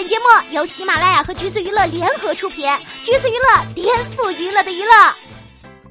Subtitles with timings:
[0.00, 2.66] 本节目由喜马拉雅和橘子娱乐联合出品，
[3.02, 4.90] 橘子娱乐颠覆娱乐的娱乐。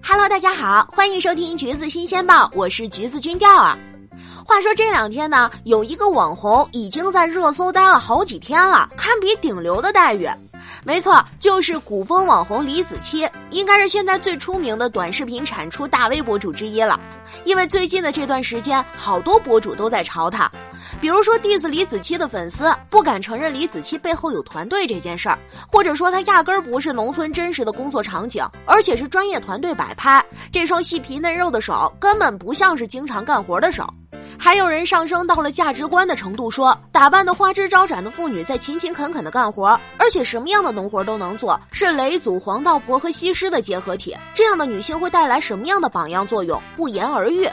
[0.03, 3.77] Hello，大家好，欢迎收听橘子新鲜报，我是橘子君调啊。
[4.43, 10.27] 话说这两天呢，有一个网红已经在热搜待了好几天了，堪比顶流的待遇。
[10.83, 16.99] 没错，就是古风网红李子柒，应该是现在最出名的短视频产出大 V 博主之一了。
[17.43, 20.51] 因为最近的这段时间，好多博主都在嘲他，
[21.01, 25.37] 比如说弟子李子柒的粉丝不敢承认李子柒背后有团队这件事儿，
[25.67, 33.87] 或者说他压根儿不是农村真实的工作场景，而且是专业团队摆拍，这双细皮嫩肉的手根本不像是经常干活的手。
[34.41, 44.15] 还有人上升到了价值观的程度，说打扮的花枝招展的妇女在勤勤恳恳的干活，而且什么样的农活都能做，是雷祖、黄道婆和西施的结合体。
[44.33, 46.61] 这样的女性会带来什么样的榜样作用？
[46.77, 47.49] 不言而喻。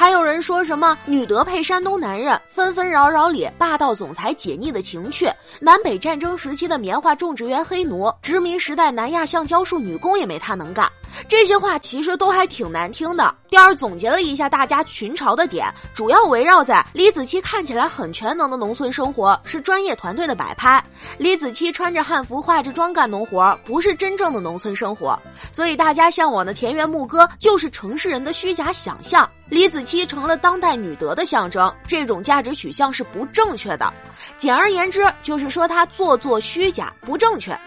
[0.00, 10.90] 还有人说什么女德配山东男人，纷纷扰扰里霸道总裁解腻的情趣，南北战争时期的棉花种植园黑奴，殖民时代南亚橡胶树女工也没他能干。
[11.28, 13.34] 这些话其实都还挺难听的。
[13.48, 20.82] 第二总结了一下大家群嘲的点，主要围绕在李子柒看起来很全能的农村生活是专业团队的摆拍，
[21.18, 25.18] 李子柒穿着汉服化着妆干农活不是真正的农村生活，
[25.52, 29.28] 所以大家向往的田园牧歌就是城市人的虚假想象。
[29.48, 33.92] 李子柒成了当代女德的象征，这种价值取向是不正确的。
[34.36, 37.58] 简而言之，就是说她做作虚假，不正确。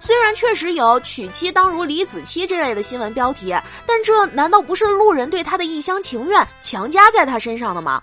[0.00, 3.54] 虽然确实有“娶妻当如李子柒”这类的新闻标题，
[3.86, 8.02] 但这难道不是路人对她的一厢情愿强加在她身上的吗？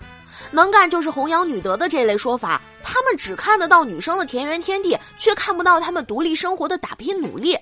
[0.52, 7.58] 能干就是弘扬女德的这类说法，他们只看得到女生的田园天地，却看不到她们独立生活的打拼努力。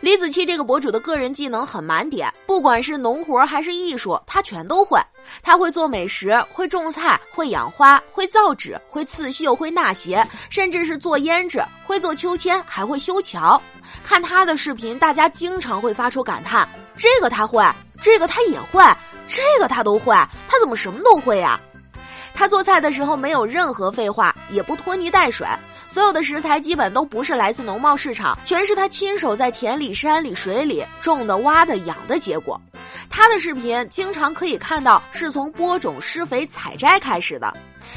[0.00, 4.98] 李子柒这个博主的个人技能很满点，不管是农活还是艺术，他全都会。
[5.42, 13.60] 他会做美食，会种菜，会养花，会造纸，会刺绣，会纳鞋，甚至是做胭脂，会做秋千，还会修桥。
[14.02, 17.62] 看他的视频，大家经常会发出感叹：这个他会，
[18.00, 18.82] 这个他也会，
[19.28, 20.14] 这个他都会，
[20.48, 21.60] 他怎么什么都会呀？
[22.32, 25.46] 他做菜的时候没有任何废话，也不拖泥带水。
[25.90, 32.58] 所有的食材基本都不是来自农贸市场，全是他亲手在田里、山里、水里种的、挖的、养的结果。
[33.08, 37.52] 他的视频经常可以看到是从播种、施肥、采摘开始的。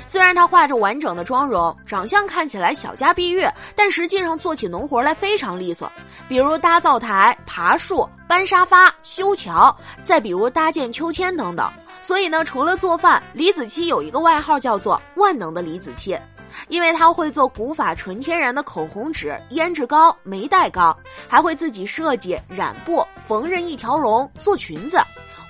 [0.07, 3.45] 虽然他画着完整的妆容，长相看起来小家碧玉，
[3.75, 5.91] 但实际上做起农活来非常利索，
[6.27, 11.69] 比如搭灶台、爬树、搬沙发、修桥，再比如搭建秋千等等。
[12.01, 16.19] 所以呢，除了做饭，李子柒有一个外号叫做“万能的李子柒”。
[16.67, 20.97] 因为他会做古法纯天然的口红纸、胭脂膏、眉黛膏，
[21.27, 24.99] 还会自己设计染布、缝纫一条龙、做裙子，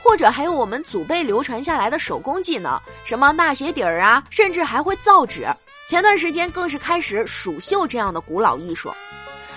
[0.03, 5.47] 或者还有我们祖辈流传下来的手工技能，什么纳鞋底儿啊，甚至还会造纸。
[5.87, 8.91] 前段时间更是开始蜀绣这样的古老艺术，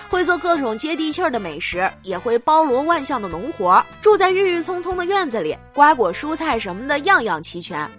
[0.09, 3.83] 会做各种接地气儿的美食，也会包罗万象的农活。
[4.01, 7.89] 住在郁郁葱葱的院子里，瓜果蔬菜什么的样样齐全。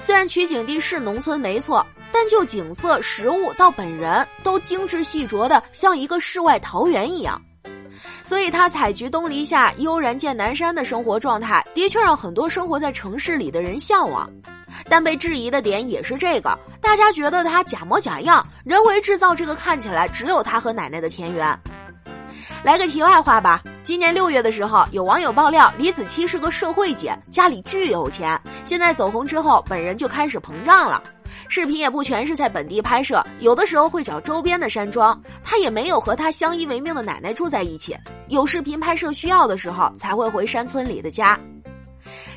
[0.00, 1.84] 虽然取景地是农村没错。
[2.14, 7.42] 但就景色、食物到本人，都精致细琢的像一个世外桃源一样，
[8.22, 14.30] 所以他采菊东篱下，悠然见南山的生活状态，的确让很多生活在城市里的人向往。
[14.88, 21.58] 但被质疑的点也是这个，大家觉得他假模假样，人为制造这个看起来只有他和奶奶的田园。
[22.62, 31.02] 来个题外话吧，今年六月的时候，有网友爆料李子柒是个社会姐，家里巨有钱，现在走红之后，本人就开始膨胀了。
[31.48, 35.20] 视频也不全是在本地拍摄，有的时候会找周边的山庄。
[35.42, 37.96] 他也没有和他相依为命的奶奶住在一起，
[38.28, 41.38] 有视频拍摄需要的时候才会回山村里的家。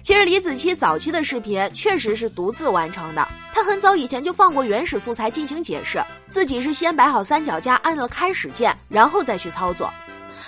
[0.03, 9.91] 其实李子柒早期的视频确实是独自完成的，他很早以前就放过原始素材进行解释，自己是先摆好三脚架，按了开始键，然后再去操作。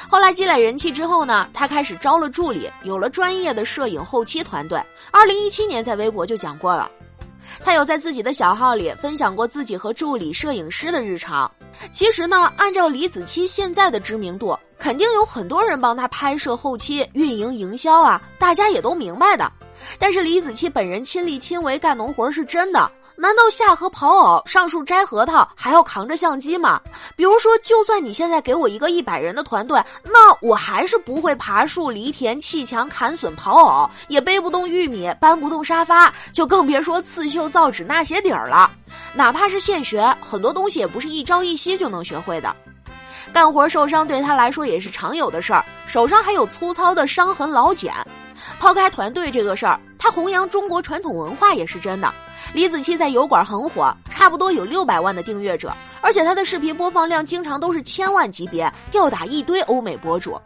[0.08, 4.82] 后来积累人气之后呢，他开始招了助理，有了专业的摄影后期团队。
[5.12, 6.90] 二零一七年在微博就讲过了。
[7.64, 11.50] 他有在自己的小号里分享过自己和助理摄影师的日常。
[11.92, 19.52] 其实呢，按照李子柒现在的知名度，肯定有很多人帮他拍摄、后期、运营、营销啊，大家也都明白的。
[19.98, 22.92] 但是李子柒本人亲力亲为干农活是真的。
[23.22, 26.80] 难道下河刨藕、上树摘核桃还要扛着相机吗？
[27.18, 38.72] 比如说，就算你现在给我一个一百人的团队，那我还是不会爬树、犁田、砌墙、砍笋、刨藕，也背不动玉米，搬不动沙发，就更别说刺绣、造纸、纳鞋底儿了。
[39.14, 42.56] 哪怕是现学，很多东西也不是一朝一夕就能学会的。
[43.34, 47.94] 干活受伤对他来说也是常有的事儿，手上还有粗糙的伤痕老茧。
[48.62, 52.10] 抛开团队这个事儿，他弘扬中国传统文化也是真的。
[52.54, 60.40] 李子柒在油管很火，差不多有六百万的订阅者，而且她的视频播放量经常都是千万级别，吊打一堆欧美博主。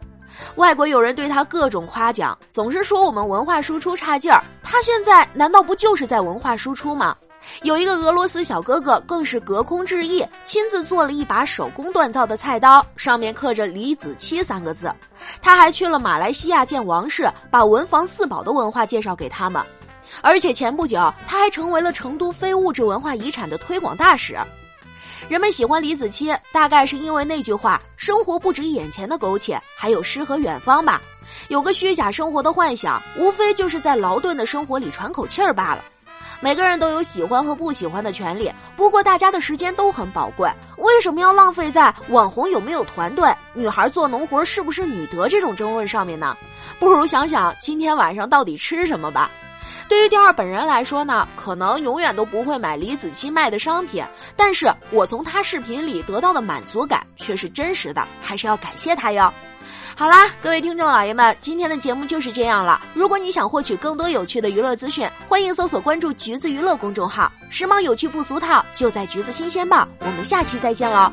[0.56, 4.42] 外国友人对她各种夸奖，总是说我们文化输出差劲儿。
[4.62, 7.16] 她现在难道不就是在文化输出吗？
[7.62, 14.92] 有一个俄罗斯小哥哥更是隔空致意，亲自做了一把手工锻造的菜刀，上面刻着“李子柒”三个字。
[15.40, 19.64] 他还去了马来西亚见王室，把文房四宝的文化介绍给他们。
[20.20, 24.36] 而且前不久，他还成为了成都非物质文化遗产的推广大使。
[25.28, 31.00] 人们喜欢李子柒，大概是因为那句话：“生活不止眼前的苟且，还有诗和远方吧。”
[31.48, 35.84] 有个虚假生活的幻想，无非就是在劳顿的生活里喘口气儿罢了。
[36.40, 46.36] 每个人都有喜欢和不喜欢的权利，不过大家的时间都很宝贵，为什么要浪费在网红有没有团队、女孩做农活是不是女德这种争论上面呢？
[46.78, 49.30] 不如想想今天晚上到底吃什么吧。
[49.94, 54.04] 对于第二本人来说呢，可能永远都不会买李子柒卖的商品，
[54.34, 59.32] 但是我从他视频里得到的满足感却是真实的，还是要感谢他哟。
[59.94, 62.82] 好啦，各位听众老爷们，今天的节目就是这样了。
[62.92, 69.86] 如果你想获取更多有趣的娱乐资讯，欢迎搜索关注“橘子娱乐”公众号，时髦有趣不俗套，就在“橘子新鲜报”。
[70.02, 71.12] 我们下期再见喽。